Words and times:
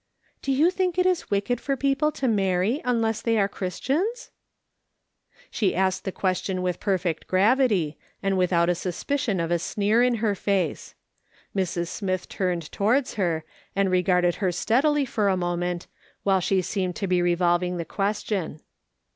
"Do 0.41 0.51
you 0.51 0.71
think 0.71 0.97
it 0.97 1.05
is 1.05 1.29
wicked 1.29 1.61
for 1.61 1.77
people 1.77 2.11
to 2.13 2.27
marry 2.27 2.81
unless 2.83 3.21
they 3.21 3.37
are 3.37 3.47
Christians?" 3.47 4.31
She 5.51 5.75
asked 5.75 6.05
the 6.05 6.11
question 6.11 6.63
with 6.63 6.79
perfect 6.79 7.27
gravity, 7.27 7.99
and 8.23 8.35
without 8.35 8.67
a 8.67 8.73
suspicion 8.73 9.39
of 9.39 9.51
a 9.51 9.59
sneer 9.59 10.03
on 10.03 10.15
her 10.15 10.33
face. 10.33 10.95
Mrs. 11.55 11.87
Smith 11.89 12.27
turned 12.29 12.71
towards 12.71 13.13
her, 13.13 13.43
and 13.75 13.91
regarded 13.91 14.37
her 14.37 14.51
steadily 14.51 15.05
for 15.05 15.27
a 15.29 15.37
moment, 15.37 15.85
while 16.23 16.41
slie 16.41 16.63
seemed 16.63 16.95
to 16.95 17.05
be 17.05 17.21
revolving 17.21 17.77
the 17.77 17.85
question. 17.85 18.59